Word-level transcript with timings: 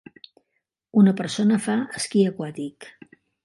Una 1.03 1.13
persona 1.21 1.61
fa 1.67 1.77
esquí 2.03 2.27
aquàtic. 2.33 2.93